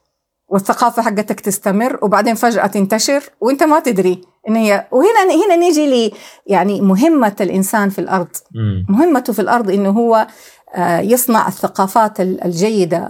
والثقافة 0.50 1.02
حقتك 1.02 1.40
تستمر 1.40 2.00
وبعدين 2.02 2.36
فجأة 2.36 2.68
تنتشر 2.68 3.24
وأنت 3.42 3.64
ما 3.64 3.80
تدري 3.80 4.22
إن 4.50 4.56
هي 4.56 4.88
وهنا 4.92 5.46
هنا 5.46 5.56
نيجي 5.56 6.08
ل 6.08 6.12
يعني 6.48 6.82
مهمة 6.82 7.36
الإنسان 7.42 7.90
في 7.90 8.00
الأرض. 8.00 8.28
مهمته 8.90 9.34
في 9.34 9.40
الأرض 9.42 9.72
إنه 9.72 9.90
هو 9.90 10.28
آه، 10.76 11.00
يصنع 11.00 11.48
الثقافات 11.48 12.20
الجيدة 12.20 13.10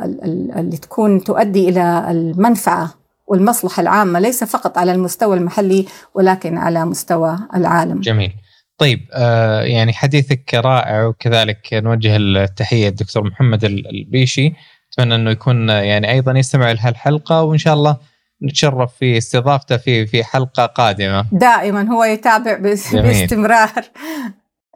اللي 0.55 0.77
تكون 0.77 1.23
تؤدي 1.23 1.69
إلى 1.69 2.07
المنفعة. 2.09 2.93
والمصلحة 3.27 3.81
العامة 3.81 4.19
ليس 4.19 4.43
فقط 4.43 4.77
على 4.77 4.91
المستوى 4.91 5.37
المحلي 5.37 5.85
ولكن 6.13 6.57
على 6.57 6.85
مستوى 6.85 7.39
العالم. 7.55 7.99
جميل. 7.99 8.31
طيب 8.77 8.99
آه 9.13 9.61
يعني 9.61 9.93
حديثك 9.93 10.53
رائع 10.53 11.05
وكذلك 11.05 11.73
نوجه 11.73 12.15
التحية 12.15 12.87
الدكتور 12.87 13.23
محمد 13.23 13.63
البيشي. 13.65 14.53
أتمنى 14.93 15.15
أنه 15.15 15.31
يكون 15.31 15.69
يعني 15.69 16.11
أيضا 16.11 16.31
يستمع 16.37 16.71
لهالحلقه 16.71 17.43
وإن 17.43 17.57
شاء 17.57 17.73
الله 17.73 17.97
نتشرف 18.43 18.93
في 18.99 19.17
استضافته 19.17 19.77
في 19.77 20.05
في 20.05 20.23
حلقة 20.23 20.65
قادمة. 20.65 21.25
دائما 21.31 21.89
هو 21.89 22.03
يتابع 22.03 22.57
باستمرار. 22.57 23.83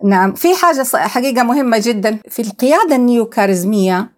نعم. 0.04 0.34
في 0.34 0.48
حاجة 0.62 1.08
حقيقة 1.08 1.44
مهمة 1.44 1.82
جدا. 1.84 2.20
في 2.30 2.42
القيادة 2.42 2.96
النيوكاريزمية 2.96 4.10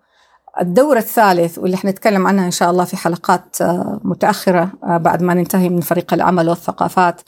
الدور 0.62 0.98
الثالث 0.98 1.58
واللي 1.58 1.78
حنتكلم 1.78 2.28
عنها 2.28 2.46
إن 2.46 2.52
شاء 2.52 2.72
الله 2.72 2.84
في 2.84 2.98
حلقات 2.98 3.62
آه، 3.62 4.00
متأخرة 4.04 4.72
آه، 4.84 4.98
بعد 4.98 5.22
ما 5.22 5.34
ننتهي 5.34 5.70
من 5.70 5.82
فريق 5.82 6.14
العمل 6.14 6.50
والثقافات. 6.50 7.22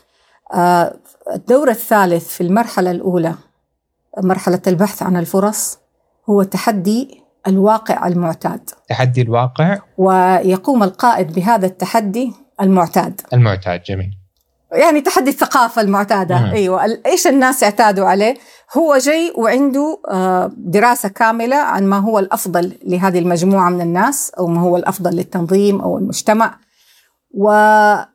آه، 0.54 0.96
الدور 1.34 1.70
الثالث 1.70 2.28
في 2.28 2.42
المرحلة 2.42 2.92
الأولى 2.92 3.36
مرحلة 4.24 4.62
البحث 4.68 5.04
عن 5.04 5.18
الفرص 5.18 5.78
هو 6.30 6.44
تحدي 6.44 7.22
الواقع 7.48 8.08
المعتاد. 8.08 8.70
تحدي 8.90 9.22
الواقع. 9.22 9.80
ويقوم 9.98 10.84
القائد 10.84 11.34
بهذا 11.34 11.66
التحدي 11.66 12.34
المعتاد. 12.62 13.22
المعتاد 13.34 13.84
جميل. 13.84 14.25
يعني 14.76 15.02
تحدي 15.02 15.30
الثقافة 15.30 15.82
المعتادة. 15.82 16.40
مم. 16.40 16.52
أيوة. 16.52 16.98
إيش 17.06 17.28
الناس 17.28 17.64
اعتادوا 17.64 18.06
عليه؟ 18.06 18.38
هو 18.78 18.98
جاي 18.98 19.34
وعنده 19.38 20.00
آه، 20.10 20.52
دراسة 20.58 21.10
كاملة 21.10 21.56
عن 21.56 21.84
ما 21.84 21.98
هو 21.98 22.20
الأفضل 22.20 22.72
لهذه 22.86 23.20
المجموعة 23.20 23.70
من 23.70 23.82
الناس 23.82 24.32
أو 24.40 24.48
ما 24.48 24.62
هو 24.62 24.78
الأفضل 24.78 25.16
للتنظيم 25.16 25.82
أو 25.82 25.98
المجتمع. 25.98 26.58
وعمل 27.34 28.10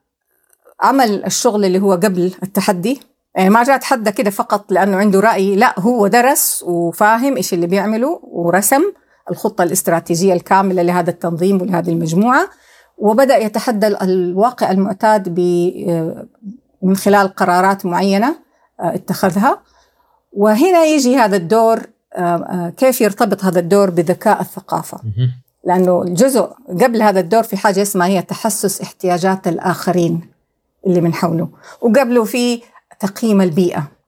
الشغل 1.26 1.64
اللي 1.64 1.78
هو 1.78 1.92
قبل 1.92 2.32
التحدي. 2.42 3.00
يعني 3.34 3.50
ما 3.50 3.62
جاء 3.64 3.76
تحدى 3.76 4.12
كده 4.12 4.30
فقط 4.30 4.72
لأنه 4.72 4.96
عنده 4.96 5.20
رأي. 5.20 5.56
لا 5.56 5.80
هو 5.80 6.06
درس 6.06 6.64
وفاهم 6.66 7.36
إيش 7.36 7.54
اللي 7.54 7.66
بيعمله 7.66 8.20
ورسم 8.22 8.82
الخطة 9.30 9.64
الاستراتيجية 9.64 10.32
الكاملة 10.32 10.82
لهذا 10.82 11.10
التنظيم 11.10 11.62
ولهذه 11.62 11.90
المجموعة. 11.90 12.48
وبدأ 13.00 13.36
يتحدى 13.36 13.86
الواقع 13.86 14.70
المعتاد 14.70 15.28
من 16.82 16.96
خلال 16.96 17.28
قرارات 17.28 17.86
معينة 17.86 18.36
آه، 18.80 18.94
اتخذها. 18.94 19.62
وهنا 20.32 20.84
يجي 20.84 21.16
هذا 21.16 21.36
الدور 21.36 21.80
آه، 22.14 22.20
آه، 22.20 22.72
كيف 22.76 23.00
يرتبط 23.00 23.44
هذا 23.44 23.60
الدور 23.60 23.90
بذكاء 23.90 24.40
الثقافة. 24.40 24.98
لأنه 25.64 26.02
الجزء 26.02 26.50
قبل 26.68 27.02
هذا 27.02 27.20
الدور 27.20 27.42
في 27.42 27.56
حاجة 27.56 27.82
اسمها 27.82 28.06
هي 28.06 28.22
تحسس 28.22 28.80
احتياجات 28.80 29.48
الآخرين 29.48 30.20
اللي 30.86 31.00
من 31.00 31.14
حوله. 31.14 31.48
وقبله 31.80 32.24
في 32.24 32.62
تقييم 33.00 33.40
البيئة. 33.40 33.99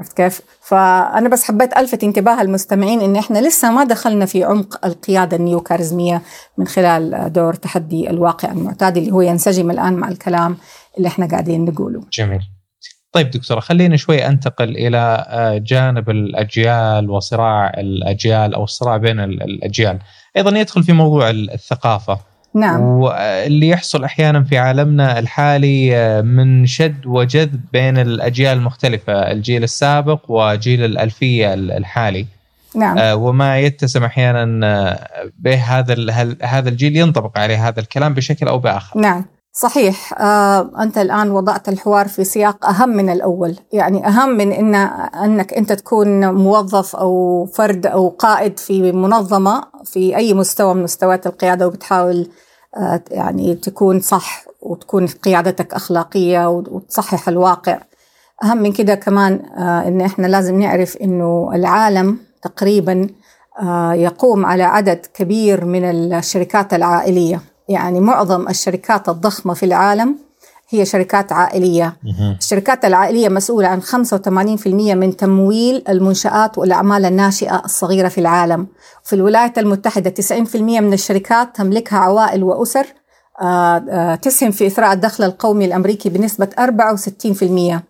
عرفت 0.00 0.16
كيف؟ 0.16 0.40
فأنا 0.60 1.28
بس 1.28 1.44
حبيت 1.44 1.76
ألفت 1.76 2.04
انتباه 2.04 2.40
المستمعين 2.42 3.00
إن 3.00 3.16
إحنا 3.16 3.48
لسه 3.48 3.70
ما 3.70 3.84
دخلنا 3.84 4.26
في 4.26 4.44
عمق 4.44 4.86
القيادة 4.86 5.36
النيوكاريزمية 5.36 6.22
من 6.58 6.66
خلال 6.66 7.32
دور 7.32 7.54
تحدي 7.54 8.10
الواقع 8.10 8.52
المعتاد 8.52 8.96
اللي 8.96 9.12
هو 9.12 9.20
ينسجم 9.20 9.70
الآن 9.70 9.92
مع 9.92 10.08
الكلام 10.08 10.56
اللي 10.96 11.08
إحنا 11.08 11.26
قاعدين 11.26 11.64
نقوله. 11.64 12.00
جميل. 12.12 12.40
طيب 13.12 13.30
دكتورة 13.30 13.60
خلينا 13.60 13.96
شوي 13.96 14.26
أنتقل 14.26 14.68
إلى 14.76 15.26
آه، 15.28 15.58
جانب 15.58 16.10
الأجيال 16.10 17.10
وصراع 17.10 17.68
الأجيال 17.70 18.54
أو 18.54 18.64
الصراع 18.64 18.96
بين 18.96 19.20
الأجيال 19.20 19.98
أيضا 20.36 20.58
يدخل 20.58 20.82
في 20.82 20.92
موضوع 20.92 21.30
الثقافة 21.30 22.18
نعم. 22.54 22.80
واللي 22.80 23.68
يحصل 23.68 24.04
أحيانا 24.04 24.44
في 24.44 24.58
عالمنا 24.58 25.18
الحالي 25.18 25.96
آه، 25.96 26.20
من 26.20 26.66
شد 26.66 27.06
وجذب 27.06 27.60
بين 27.72 27.98
الأجيال 27.98 28.58
المختلفة 28.58 29.12
الجيل 29.12 29.62
السابق 29.64 30.20
وجيل 30.28 30.84
الألفية 30.84 31.54
الحالي. 31.54 32.26
نعم. 32.74 32.98
آه، 32.98 33.16
وما 33.16 33.58
يتسم 33.58 34.04
أحيانا 34.04 34.66
آه، 34.66 35.30
به 35.38 35.54
هذا 35.54 35.96
هذا 36.42 36.68
الجيل 36.68 36.96
ينطبق 36.96 37.38
عليه 37.38 37.68
هذا 37.68 37.80
الكلام 37.80 38.14
بشكل 38.14 38.48
أو 38.48 38.58
بآخر. 38.58 39.00
نعم. 39.00 39.24
صحيح. 39.56 40.20
آه، 40.20 40.70
أنت 40.82 40.98
الآن 40.98 41.30
وضعت 41.30 41.68
الحوار 41.68 42.08
في 42.08 42.24
سياق 42.24 42.66
أهم 42.66 42.88
من 42.88 43.10
الأول. 43.10 43.56
يعني 43.72 44.06
أهم 44.06 44.28
من 44.28 44.52
إن 44.52 44.74
أنك 45.24 45.54
أنت 45.54 45.72
تكون 45.72 46.34
موظف 46.34 46.96
أو 46.96 47.46
فرد 47.46 47.86
أو 47.86 48.08
قائد 48.08 48.58
في 48.58 48.92
منظمة 48.92 49.64
في 49.84 50.16
أي 50.16 50.34
مستوى 50.34 50.74
من 50.74 50.82
مستويات 50.82 51.26
القيادة 51.26 51.66
وبتحاول 51.66 52.20
آه، 52.20 52.43
يعني 53.10 53.54
تكون 53.54 54.00
صح 54.00 54.44
وتكون 54.62 55.06
قيادتك 55.06 55.74
أخلاقية 55.74 56.48
وتصحح 56.48 57.28
الواقع. 57.28 57.78
أهم 58.44 58.56
من 58.56 58.72
كده 58.72 58.94
كمان 58.94 59.32
آه، 59.56 59.88
إن 59.88 60.00
إحنا 60.00 60.26
لازم 60.26 60.60
نعرف 60.60 60.96
إنه 60.96 61.50
العالم 61.54 62.18
تقريبا 62.42 63.08
آه، 63.62 63.92
يقوم 63.94 64.46
على 64.46 64.62
عدد 64.62 65.06
كبير 65.14 65.64
من 65.64 65.84
الشركات 65.84 66.74
العائلية. 66.74 67.40
يعني 67.68 68.00
معظم 68.00 68.48
الشركات 68.48 69.08
الضخمة 69.08 69.54
في 69.54 69.66
العالم 69.66 70.23
هي 70.80 70.84
شركات 70.84 71.32
عائلية. 71.32 71.96
الشركات 72.38 72.84
العائلية 72.84 73.28
مسؤولة 73.28 73.68
عن 73.68 73.82
85% 73.82 74.94
من 74.94 75.16
تمويل 75.16 75.84
المنشآت 75.88 76.58
والأعمال 76.58 77.04
الناشئة 77.04 77.62
الصغيرة 77.64 78.08
في 78.08 78.18
العالم. 78.18 78.66
في 79.04 79.12
الولايات 79.12 79.58
المتحدة 79.58 80.10
90% 80.10 80.80
من 80.80 80.92
الشركات 80.92 81.56
تملكها 81.56 81.98
عوائل 81.98 82.44
وأسر. 82.44 82.86
آه، 83.40 83.84
آه، 83.90 84.14
تسهم 84.14 84.50
في 84.50 84.66
إثراء 84.66 84.92
الدخل 84.92 85.24
القومي 85.24 85.64
الأمريكي 85.64 86.08
بنسبة 86.08 86.48
64% 86.58 87.82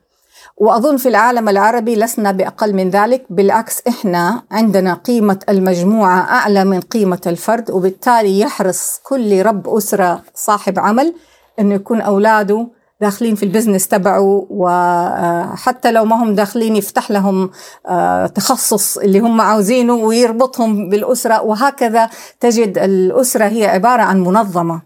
وأظن 0.57 0.97
في 0.97 1.09
العالم 1.09 1.49
العربي 1.49 1.97
لسنا 1.97 2.33
بأقل 2.33 2.75
من 2.75 2.91
ذلك. 2.91 3.25
بالعكس 3.31 3.83
إحنا 3.89 4.43
عندنا 4.51 4.95
قيمة 4.95 5.39
المجموعة 5.49 6.21
أعلى 6.21 6.65
من 6.65 6.81
قيمة 6.81 7.21
الفرد 7.27 7.71
وبالتالي 7.71 8.41
يحرص 8.41 9.01
كل 9.03 9.43
رب 9.43 9.69
أسرة 9.69 10.23
صاحب 10.35 10.79
عمل 10.79 11.15
إنه 11.61 11.75
يكون 11.75 12.01
أولاده 12.01 12.69
داخلين 13.01 13.35
في 13.35 13.43
البزنس 13.43 13.89
تبعه 13.89 14.47
وحتى 14.51 15.93
لو 15.93 16.05
ما 16.05 16.23
هم 16.23 16.35
داخلين 16.35 16.77
يفتح 16.77 17.11
لهم 17.11 17.51
آه، 17.87 18.27
تخصص 18.27 18.99
اللي 18.99 19.19
هم 19.21 19.41
عاوزينه 19.41 19.95
ويربطهم 19.95 20.89
بالأسرة 20.89 21.43
وهكذا 21.43 22.11
تجد 22.41 22.79
الأسرة 22.79 23.45
هي 23.45 23.67
عبارة 23.67 24.03
عن 24.03 24.21
منظمة. 24.21 24.83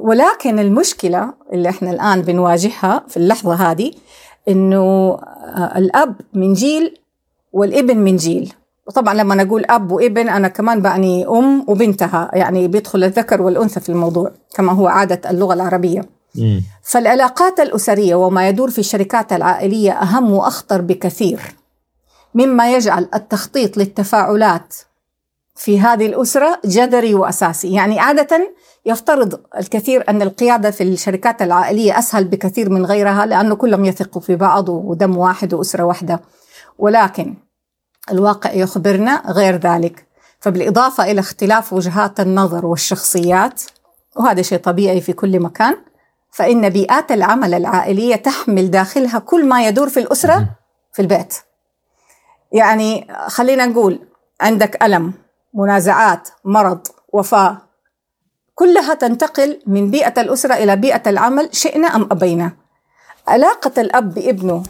ولكن 0.00 0.58
المشكلة 0.58 1.34
اللي 1.52 1.68
إحنا 1.68 1.90
الآن 1.90 2.22
بنواجهها 2.22 3.04
في 3.08 3.16
اللحظة 3.16 3.54
هذه 3.54 3.92
إنه 4.48 4.76
آه، 4.76 5.72
الأب 5.76 6.14
من 6.34 6.52
جيل 6.52 6.98
والابن 7.52 7.98
من 7.98 8.16
جيل. 8.16 8.52
وطبعا 8.88 9.14
لما 9.14 9.34
نقول 9.34 9.64
أب 9.70 9.92
وإبن 9.92 10.28
أنا 10.28 10.48
كمان 10.48 10.82
بعني 10.82 11.26
أم 11.26 11.64
وبنتها 11.68 12.30
يعني 12.32 12.68
بيدخل 12.68 13.04
الذكر 13.04 13.42
والأنثى 13.42 13.80
في 13.80 13.88
الموضوع 13.88 14.32
كما 14.54 14.72
هو 14.72 14.86
عادة 14.88 15.30
اللغة 15.30 15.54
العربية. 15.54 16.00
م. 16.34 16.60
فالعلاقات 16.82 17.60
الأسرية 17.60 18.14
وما 18.14 18.48
يدور 18.48 18.70
في 18.70 18.78
الشركات 18.78 19.32
العائلية 19.32 19.92
أهم 19.92 20.32
وأخطر 20.32 20.80
بكثير 20.80 21.40
مما 22.34 22.72
يجعل 22.72 23.08
التخطيط 23.14 23.76
للتفاعلات 23.76 24.74
في 25.54 25.80
هذه 25.80 26.06
الأسرة 26.06 26.60
جذري 26.64 27.14
وأساسي. 27.14 27.72
يعني 27.72 28.00
عادة 28.00 28.54
يفترض 28.86 29.40
الكثير 29.58 30.04
أن 30.08 30.22
القيادة 30.22 30.70
في 30.70 30.82
الشركات 30.82 31.42
العائلية 31.42 31.98
أسهل 31.98 32.24
بكثير 32.24 32.70
من 32.70 32.86
غيرها 32.86 33.26
لأنه 33.26 33.54
كلهم 33.54 33.84
يثقوا 33.84 34.22
في 34.22 34.36
بعض 34.36 34.68
ودم 34.68 35.16
واحد 35.16 35.54
وأسرة 35.54 35.82
واحدة. 35.82 36.20
ولكن 36.78 37.34
الواقع 38.10 38.52
يخبرنا 38.52 39.22
غير 39.26 39.56
ذلك. 39.56 40.06
فبالإضافة 40.40 41.10
إلى 41.10 41.20
اختلاف 41.20 41.72
وجهات 41.72 42.20
النظر 42.20 42.66
والشخصيات 42.66 43.62
وهذا 44.16 44.42
شيء 44.42 44.58
طبيعي 44.58 45.00
في 45.00 45.12
كل 45.12 45.40
مكان 45.40 45.76
فإن 46.30 46.68
بيئات 46.68 47.12
العمل 47.12 47.54
العائلية 47.54 48.16
تحمل 48.16 48.70
داخلها 48.70 49.18
كل 49.18 49.48
ما 49.48 49.66
يدور 49.66 49.88
في 49.88 50.00
الأسرة 50.00 50.46
في 50.92 51.02
البيت. 51.02 51.34
يعني 52.52 53.08
خلينا 53.26 53.66
نقول 53.66 54.00
عندك 54.40 54.82
ألم 54.82 55.12
منازعات 55.54 56.28
مرض 56.44 56.86
وفاة 57.12 57.58
كلها 58.54 58.94
تنتقل 58.94 59.62
من 59.66 59.90
بيئة 59.90 60.20
الأسرة 60.20 60.54
إلى 60.54 60.76
بيئة 60.76 61.10
العمل 61.10 61.48
شئنا 61.52 61.96
أم 61.96 62.02
أبينا. 62.10 62.52
علاقة 63.28 63.80
الأب 63.80 64.14
بابنه 64.14 64.62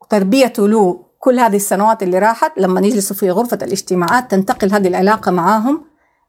وتربيته 0.00 0.68
له 0.68 1.04
كل 1.20 1.38
هذه 1.38 1.56
السنوات 1.56 2.02
اللي 2.02 2.18
راحت 2.18 2.52
لما 2.58 2.80
يجلسوا 2.80 3.16
في 3.16 3.30
غرفة 3.30 3.58
الاجتماعات 3.62 4.30
تنتقل 4.30 4.72
هذه 4.72 4.88
العلاقة 4.88 5.30
معاهم 5.30 5.84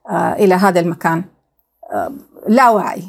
آه 0.09 0.33
إلى 0.33 0.55
هذا 0.55 0.79
المكان. 0.79 1.23
آه 1.93 2.11
لا 2.47 2.69
وعي. 2.69 3.03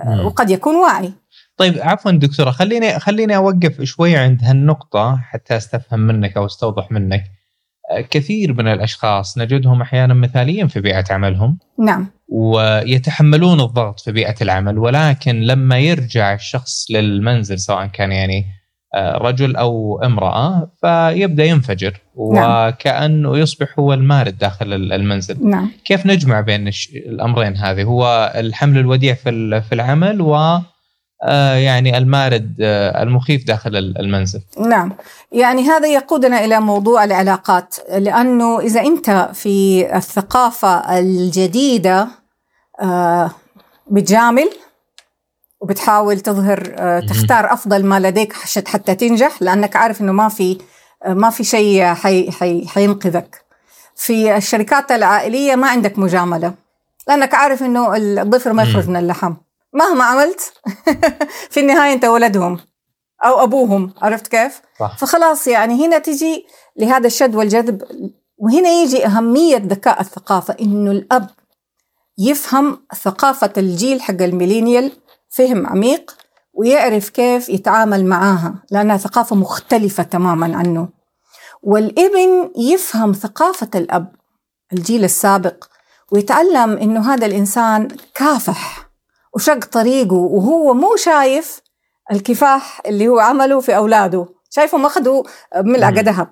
آه 0.00 0.26
وقد 0.26 0.50
يكون 0.50 0.76
واعي 0.76 1.12
طيب 1.56 1.78
عفوا 1.78 2.10
دكتورة 2.10 2.50
خليني 2.50 2.98
خليني 2.98 3.36
أوقف 3.36 3.82
شوي 3.82 4.16
عند 4.16 4.44
هالنقطة 4.44 5.16
حتى 5.16 5.56
أستفهم 5.56 6.00
منك 6.00 6.36
أو 6.36 6.46
أستوضح 6.46 6.92
منك. 6.92 7.24
كثير 8.10 8.52
من 8.52 8.68
الأشخاص 8.68 9.38
نجدهم 9.38 9.82
أحيانا 9.82 10.14
مثاليين 10.14 10.68
في 10.68 10.80
بيئة 10.80 11.04
عملهم. 11.10 11.58
نعم. 11.78 12.06
ويتحملون 12.28 13.60
الضغط 13.60 14.00
في 14.00 14.12
بيئة 14.12 14.34
العمل 14.42 14.78
ولكن 14.78 15.40
لما 15.40 15.78
يرجع 15.78 16.34
الشخص 16.34 16.90
للمنزل 16.90 17.58
سواء 17.58 17.86
كان 17.86 18.12
يعني 18.12 18.44
رجل 18.96 19.56
أو 19.56 20.00
امرأة 20.04 20.70
فيبدأ 20.80 21.44
ينفجر 21.44 22.00
نعم. 22.32 22.68
وكأنه 22.68 23.38
يصبح 23.38 23.78
هو 23.78 23.92
المارد 23.92 24.38
داخل 24.38 24.72
المنزل 24.72 25.48
نعم. 25.48 25.70
كيف 25.84 26.06
نجمع 26.06 26.40
بين 26.40 26.70
الأمرين 26.94 27.56
هذه 27.56 27.82
هو 27.82 28.32
الحمل 28.36 28.78
الوديع 28.78 29.14
في 29.14 29.60
في 29.60 29.74
العمل 29.74 30.20
و 30.20 30.58
آه، 31.22 31.54
يعني 31.54 31.98
المارد 31.98 32.56
آه، 32.60 33.02
المخيف 33.02 33.46
داخل 33.46 33.76
المنزل 33.76 34.40
نعم 34.58 34.92
يعني 35.32 35.62
هذا 35.62 35.88
يقودنا 35.88 36.44
إلى 36.44 36.60
موضوع 36.60 37.04
العلاقات 37.04 37.76
لأنه 37.98 38.60
إذا 38.60 38.80
أنت 38.80 39.30
في 39.32 39.86
الثقافة 39.96 40.98
الجديدة 40.98 42.08
آه، 42.82 43.30
بتجامل 43.90 44.50
وبتحاول 45.66 46.20
تظهر 46.20 46.58
تختار 47.00 47.52
أفضل 47.52 47.86
ما 47.86 48.00
لديك 48.00 48.32
حتى 48.66 48.94
تنجح 48.94 49.42
لأنك 49.42 49.76
عارف 49.76 50.00
أنه 50.00 50.12
ما 50.12 50.28
في 50.28 50.58
ما 51.06 51.30
في 51.30 51.44
شيء 51.44 51.84
حي 51.84 52.30
حي 52.30 52.66
حينقذك 52.66 53.44
في 53.96 54.36
الشركات 54.36 54.92
العائلية 54.92 55.54
ما 55.54 55.68
عندك 55.68 55.98
مجاملة 55.98 56.54
لأنك 57.08 57.34
عارف 57.34 57.62
أنه 57.62 57.96
الضفر 57.96 58.52
ما 58.52 58.62
يخرج 58.62 58.88
من 58.88 58.96
اللحم 58.96 59.34
مهما 59.72 60.04
عملت 60.04 60.52
في 61.52 61.60
النهاية 61.60 61.92
أنت 61.92 62.04
ولدهم 62.04 62.58
أو 63.24 63.42
أبوهم 63.42 63.94
عرفت 64.02 64.26
كيف؟ 64.26 64.60
صح. 64.80 64.98
فخلاص 64.98 65.46
يعني 65.46 65.86
هنا 65.86 65.98
تجي 65.98 66.46
لهذا 66.76 67.06
الشد 67.06 67.34
والجذب 67.34 67.82
وهنا 68.38 68.68
يجي 68.68 69.06
أهمية 69.06 69.56
ذكاء 69.56 70.00
الثقافة 70.00 70.56
إنه 70.60 70.90
الأب 70.90 71.30
يفهم 72.18 72.86
ثقافة 73.02 73.52
الجيل 73.56 74.02
حق 74.02 74.22
الميلينيال 74.22 74.92
فهم 75.36 75.66
عميق 75.66 76.16
ويعرف 76.54 77.08
كيف 77.08 77.48
يتعامل 77.48 78.06
معاها 78.06 78.54
لأنها 78.70 78.96
ثقافة 78.96 79.36
مختلفة 79.36 80.02
تماما 80.02 80.56
عنه. 80.56 80.88
والإبن 81.62 82.50
يفهم 82.56 83.12
ثقافة 83.12 83.68
الأب 83.74 84.12
الجيل 84.72 85.04
السابق 85.04 85.64
ويتعلم 86.12 86.76
إنه 86.76 87.14
هذا 87.14 87.26
الإنسان 87.26 87.88
كافح 88.14 88.90
وشق 89.34 89.64
طريقه 89.64 90.14
وهو 90.14 90.74
مو 90.74 90.96
شايف 90.96 91.60
الكفاح 92.12 92.80
اللي 92.86 93.08
هو 93.08 93.18
عمله 93.18 93.60
في 93.60 93.76
أولاده 93.76 94.26
شايفهم 94.50 94.86
أخذوا 94.86 95.22
ملعقة 95.56 96.00
ذهب 96.00 96.28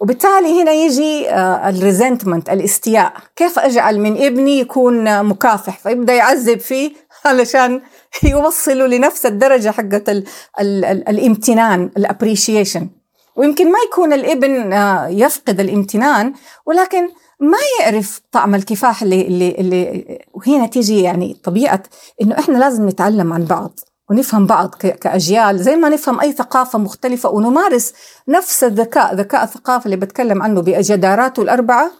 وبالتالي 0.00 0.62
هنا 0.62 0.72
يجي 0.72 1.30
آه، 1.30 1.68
ال 1.68 1.75
resentment 1.75 2.50
الاستياء. 2.50 3.12
كيف 3.36 3.58
أجعل 3.58 4.00
من 4.00 4.24
ابني 4.24 4.58
يكون 4.60 5.24
مكافح؟ 5.24 5.78
فيبدأ 5.78 6.12
يعذب 6.12 6.60
فيه 6.60 6.92
علشان 7.26 7.82
يوصله 8.32 8.86
لنفس 8.86 9.26
الدرجة 9.26 9.70
حقت 9.70 10.08
ال 10.08 10.24
ال 10.60 10.84
ال 10.84 11.08
الامتنان 11.08 11.90
ال 11.96 12.03
appreciation 12.03 12.88
ويمكن 13.36 13.72
ما 13.72 13.78
يكون 13.90 14.12
الابن 14.12 14.72
آه، 14.72 15.08
يفقد 15.08 15.60
الامتنان 15.60 16.32
ولكن 16.66 17.08
ما 17.40 17.58
يعرف 17.80 18.20
طعم 18.32 18.54
الكفاح 18.54 19.02
اللي 19.02 19.26
اللي 19.26 19.50
اللي 19.50 20.18
وهنا 20.34 20.66
تيجي 20.66 21.00
يعني 21.02 21.40
طبيعة 21.44 21.82
إنه 22.22 22.38
إحنا 22.38 22.58
لازم 22.58 22.88
نتعلم 22.88 23.32
عن 23.32 23.44
بعض 23.44 23.80
ونفهم 24.10 24.46
بعض 24.46 24.74
كأجيال. 24.74 25.58
زي 25.58 25.76
ما 25.76 25.88
نفهم 25.88 26.20
أي 26.20 26.32
ثقافة 26.32 26.78
مختلفة 26.78 27.28
ونمارس 27.30 27.92
نفس 28.28 28.64
الذكاء 28.64 29.14
ذكاء 29.14 29.44
الثقافه 29.44 29.84
اللي 29.84 29.96
بتكلم 29.96 30.42
عنه 30.42 30.60
بجداراته 30.60 31.42
الأربعة 31.42 31.90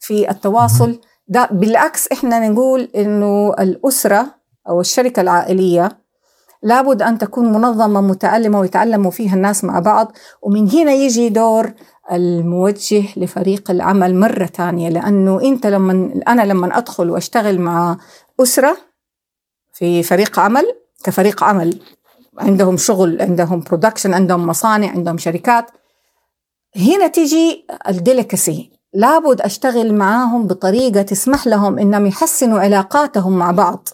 في 0.00 0.30
التواصل. 0.30 1.00
ده 1.28 1.48
بالعكس 1.52 2.08
إحنا 2.12 2.48
نقول 2.48 2.88
إنه 2.96 3.54
الأسرة 3.58 4.37
أو 4.68 4.80
الشركة 4.80 5.20
العائلية 5.20 5.98
لابد 6.62 7.02
أن 7.02 7.18
تكون 7.18 7.52
منظمة 7.52 8.00
متعلمه 8.00 8.60
ويتعلموا 8.60 9.10
فيها 9.10 9.34
الناس 9.34 9.64
مع 9.64 9.78
بعض. 9.78 10.12
ومن 10.42 10.70
هنا 10.70 10.92
يجي 10.92 11.28
دور 11.28 11.72
الموجه 12.12 13.04
لفريق 13.16 13.70
العمل 13.70 14.14
مرة 14.14 14.46
ثانية 14.46 14.88
لأنه 14.88 15.40
أنت 15.42 15.66
لما 15.66 16.22
أنا 16.28 16.42
لما 16.42 16.78
أدخل 16.78 17.10
وأشتغل 17.10 17.60
مع 17.60 17.96
أسرة 18.40 18.76
في 19.72 20.02
فريق 20.02 20.38
عمل 20.38 20.64
كفريق 21.04 21.44
عمل 21.44 21.80
عندهم 22.38 22.76
شغل 22.76 23.22
عندهم 23.22 23.60
production 23.60 24.14
عندهم 24.14 24.46
مصانع 24.46 24.90
عندهم 24.90 25.18
شركات 25.18 25.70
هنا 26.76 27.06
تيجي 27.06 27.66
ال 27.88 27.96
delicacy. 27.96 28.70
لابد 28.94 29.40
أشتغل 29.40 29.94
معاهم 29.94 30.46
بطريقة 30.46 31.02
تسمح 31.02 31.46
لهم 31.46 31.78
إنهم 31.78 32.06
يحسنوا 32.06 32.60
علاقاتهم 32.60 33.38
مع 33.38 33.50
بعض. 33.50 33.88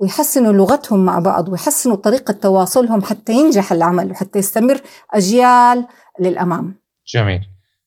ويحسنوا 0.00 0.52
لغتهم 0.52 1.04
مع 1.04 1.18
بعض 1.18 1.48
ويحسنوا 1.48 1.96
طريقة 1.96 2.32
تواصلهم 2.32 3.02
حتى 3.02 3.32
ينجح 3.32 3.72
العمل 3.72 4.10
وحتى 4.10 4.38
يستمر. 4.38 4.80
أجيال 5.14 5.86
للأمام. 6.20 6.74
جميل. 7.14 7.40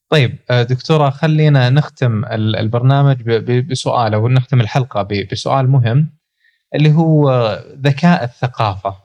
طيب 0.09 0.39
آه، 0.49 0.63
دكتورة 0.63 1.09
خلينا 1.09 1.69
نختم 1.69 2.25
البرنامج 2.35 3.23
بسؤال 3.69 4.13
أو 4.13 4.27
نختم 4.27 4.61
الحلقة 4.61 5.07
بسؤال 5.31 5.69
مهم 5.69 6.09
اللي 6.75 6.93
هو 6.93 7.59
ذكاء 7.81 8.23
الثقافة. 8.23 8.95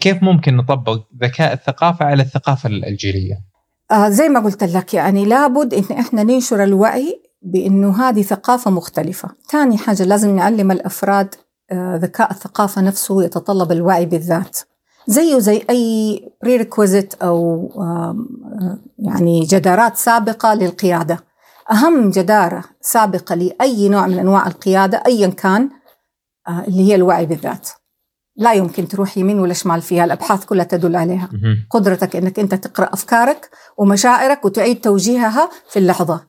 كيف 0.00 0.22
ممكن 0.22 0.56
نطبق 0.56 1.00
ذكاء 1.22 1.52
الثقافة 1.52 2.04
على 2.04 2.22
الثقافة 2.22 2.68
الجيلية؟ 2.68 3.34
آه 3.90 4.08
زي 4.08 4.28
ما 4.28 4.40
قلت 4.40 4.64
لك 4.64 4.94
يعني 4.94 5.24
لابد 5.24 5.74
إن 5.74 5.96
إحنا 5.98 6.22
ننشر 6.22 6.62
الوعي 6.62 7.22
بأنه 7.42 8.08
هذه 8.08 8.22
ثقافة 8.22 8.70
مختلفة، 8.70 9.28
ثاني 9.50 9.78
حاجة 9.78 10.02
لازم 10.02 10.36
نعلم 10.36 10.70
الأفراد 10.70 11.34
آه 11.34 11.47
ذكاء 11.74 12.30
الثقافة 12.30 12.82
نفسه 12.82 13.22
يتطلب 13.24 13.72
الوعي 13.72 14.06
بالذات. 14.06 14.58
زيه 15.06 15.38
زي 15.38 15.62
أي 15.70 16.22
بريريكوزيت 16.42 17.14
أو 17.14 17.68
يعني 18.98 19.40
جدارات 19.40 19.96
سابقة 19.96 20.54
للقيادة. 20.54 21.24
أهم 21.70 22.10
جدارة 22.10 22.64
سابقة 22.80 23.34
لأي 23.34 23.88
نوع 23.88 24.06
من 24.06 24.18
أنواع 24.18 24.46
القيادة 24.46 25.02
أيا 25.06 25.28
كان 25.28 25.70
آه، 26.48 26.64
اللي 26.68 26.88
هي 26.88 26.94
الوعي 26.94 27.26
بالذات. 27.26 27.68
لا 28.36 28.52
يمكن 28.52 28.88
تروح 28.88 29.18
يمين 29.18 29.40
ولا 29.40 29.52
شمال 29.52 29.82
فيها 29.82 30.04
الأبحاث 30.04 30.44
كلها 30.44 30.64
تدل 30.64 30.96
عليها. 30.96 31.28
قدرتك 31.70 32.16
أنك 32.16 32.38
أنت 32.38 32.54
تقرأ 32.54 32.92
أفكارك 32.92 33.50
ومشاعرك 33.76 34.44
وتعيد 34.44 34.80
توجيهها 34.80 35.50
في 35.70 35.78
اللحظة. 35.78 36.20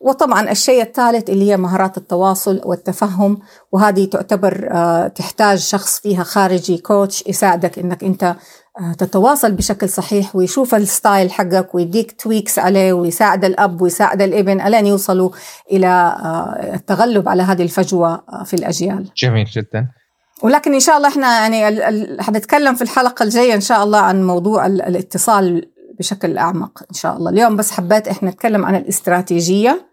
وطبعا 0.00 0.50
الشيء 0.50 0.82
الثالث 0.82 1.30
اللي 1.30 1.50
هي 1.50 1.56
مهارات 1.56 1.96
التواصل 1.96 2.60
والتفهم 2.64 3.38
وهذه 3.72 4.04
تعتبر 4.04 4.68
آه، 4.70 5.08
تحتاج 5.08 5.58
شخص 5.58 6.00
فيها 6.00 6.22
خارجي 6.22 6.78
coach 6.78 7.24
يساعدك 7.26 7.78
إنك 7.78 8.04
أنت 8.04 8.24
آه، 8.80 8.92
تتواصل 8.92 9.52
بشكل 9.52 9.88
صحيح 9.88 10.36
ويشوف 10.36 10.74
ال 10.74 10.83
style 10.83 11.30
حقك 11.30 11.74
ويديك 11.74 12.22
tweaks 12.22 12.58
عليه 12.58 12.92
ويساعد 12.92 13.44
الأب 13.44 13.82
ويساعد 13.82 14.22
الابن 14.22 14.60
ألين 14.60 14.86
يوصلوا 14.86 15.30
إلى 15.72 15.86
آه، 15.86 16.74
التغلب 16.74 17.28
على 17.28 17.42
هذه 17.42 17.62
الفجوة 17.62 18.22
في 18.44 18.54
الأجيال. 18.54 19.10
جميل 19.16 19.44
جدا. 19.44 19.86
ولكن 20.42 20.74
إن 20.74 20.80
شاء 20.80 20.96
الله 20.96 21.08
إحنا 21.08 21.48
يعني 21.48 22.22
حنتكلم 22.22 22.74
في 22.74 22.82
الحلقة 22.82 23.22
الجاية 23.22 23.54
إن 23.54 23.60
شاء 23.60 23.84
الله 23.84 23.98
عن 23.98 24.26
موضوع 24.26 24.66
الاتصال 24.66 25.70
بشكل 25.98 26.38
أعمق 26.38 26.82
إن 26.90 26.94
شاء 26.94 27.16
الله، 27.16 27.30
اليوم 27.30 27.56
بس 27.56 27.70
حبيت 27.70 28.08
إحنا 28.08 28.30
نتكلم 28.30 28.66
عن 28.66 28.74
الاستراتيجية 28.74 29.87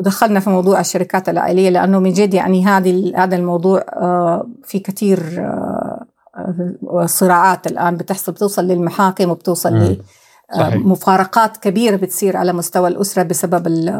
ودخلنا 0.00 0.40
في 0.40 0.50
موضوع 0.50 0.80
الشركات 0.80 1.28
العائلية 1.28 1.68
لأنه 1.70 1.98
من 1.98 2.12
جد 2.12 2.34
يعني 2.34 2.66
هذه 2.66 3.12
هذا 3.16 3.36
الموضوع 3.36 3.84
آه، 3.96 4.46
في 4.64 4.78
كثير 4.78 5.20
آه، 5.38 7.06
صراعات 7.06 7.66
الآن 7.66 7.96
بتحصل 7.96 8.32
بتوصل 8.32 8.64
للمحاكم 8.64 9.30
وبتوصل 9.30 9.98
لمفارقات 10.56 11.56
آه، 11.56 11.60
كبيرة 11.60 11.96
بتصير 11.96 12.36
على 12.36 12.52
مستوى 12.52 12.88
الأسرة 12.88 13.22
بسبب 13.22 13.92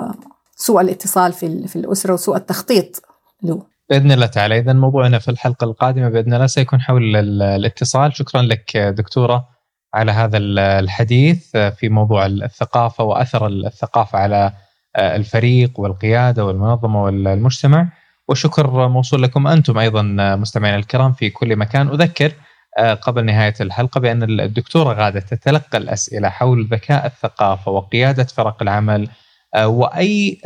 سوء 0.57 0.81
الاتصال 0.81 1.33
في 1.33 1.69
في 1.69 1.77
الأسرة 1.77 2.13
وسوء 2.13 2.37
التخطيط 2.37 3.03
له. 3.43 3.63
بإذن 3.91 4.13
الله 4.13 4.27
تعالى. 4.27 4.59
اذا 4.59 4.73
موضوعنا 4.73 5.19
في 5.19 5.31
الحلقة 5.31 5.65
القادمة 5.65 6.09
بإذن 6.09 6.35
الله 6.35 6.47
سيكون 6.47 6.81
حول 6.81 7.17
الاتصال. 7.17 8.17
شكرا 8.17 8.43
لك 8.43 8.77
دكتورة 8.77 9.45
على 9.95 10.13
هذا 10.13 10.39
الحديث 10.59 11.57
في 11.57 11.89
موضوع 11.89 12.27
الثقافة 12.27 13.05
وأثر 13.05 13.47
الثقافة 13.47 14.19
على 14.19 14.53
الفريق 14.99 15.81
والقيادة 15.81 16.45
والمنظمة 16.45 17.03
والمجتمع. 17.05 17.89
والشكر 18.29 18.89
موصول 18.89 19.23
لكم 19.23 19.47
أنتم 19.47 19.79
أيضا 19.79 20.03
مستمعينا 20.37 20.77
الكرام 20.77 21.13
في 21.13 21.31
كل 21.31 21.57
مكان. 21.57 21.89
أذكر 21.89 22.33
قبل 23.01 23.25
نهاية 23.25 23.55
الحلقة 23.61 24.01
بأن 24.01 24.41
الدكتورة 24.41 24.95
غادة 24.95 25.21
تتلقى 25.21 25.79
الأسئلة 25.79 26.29
حول 26.29 26.69
ذكاء 26.73 27.07
الثقافة 27.07 27.71
وقيادة 27.73 28.25
فرق 28.25 28.63
العمل 28.63 29.09
وأي 29.65 30.41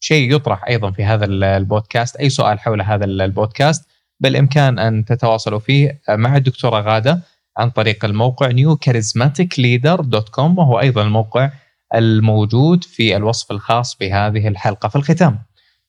شيء 0.00 0.34
يطرح 0.34 0.64
أيضا 0.68 0.90
في 0.90 1.04
هذا 1.04 1.24
البودكاست 1.24 2.16
أي 2.16 2.30
سؤال 2.30 2.60
حول 2.60 2.82
هذا 2.82 3.04
البودكاست 3.04 3.88
بالإمكان 4.20 4.78
أن 4.78 5.04
تتواصلوا 5.04 5.58
فيه 5.58 6.00
مع 6.08 6.36
الدكتورة 6.36 6.80
غادة 6.80 7.20
عن 7.56 7.70
طريق 7.70 8.04
الموقع 8.04 8.50
newcharismaticleader.com 8.50 10.58
وهو 10.58 10.80
أيضا 10.80 11.02
الموقع 11.02 11.50
الموجود 11.94 12.84
في 12.84 13.16
الوصف 13.16 13.50
الخاص 13.50 13.96
بهذه 14.00 14.48
الحلقة. 14.48 14.88
في 14.88 14.96
الختام 14.96 15.38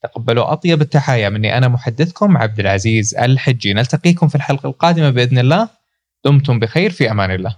تقبلوا 0.02 0.52
أطيب 0.52 0.82
التحايا 0.82 1.28
مني 1.28 1.58
أنا 1.58 1.68
محدثكم 1.68 2.36
عبد 2.36 2.60
العزيز 2.60 3.14
الحجي. 3.14 3.72
نلتقيكم 3.72 4.28
في 4.28 4.34
الحلقة 4.34 4.66
القادمة 4.68 5.10
بإذن 5.10 5.38
الله. 5.38 5.68
دمتم 6.24 6.58
بخير 6.58 6.90
في 6.90 7.10
أمان 7.10 7.30
الله. 7.30 7.56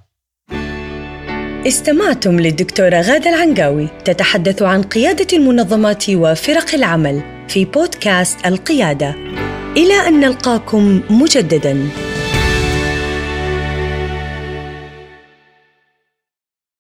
استمعتم 1.67 2.41
للدكتورة 2.41 3.01
غادة 3.01 3.31
العنقاوي 3.31 3.89
تتحدث 4.05 4.63
عن 4.63 4.83
قيادة 4.83 5.37
المنظمات 5.37 6.11
وفرق 6.11 6.75
العمل 6.75 7.23
في 7.49 7.65
بودكاست 7.65 8.47
القيادة. 8.47 9.15
إلى 9.77 10.09
أن 10.09 10.21
نلقاكم 10.21 11.03
مجدداً. 11.11 11.89